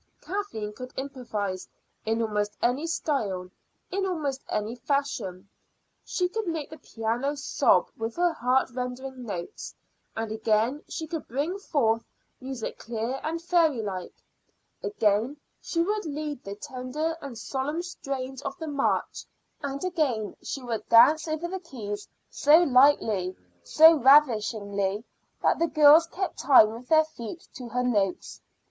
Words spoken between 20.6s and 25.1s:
would dance over the keys so lightly, so ravishingly,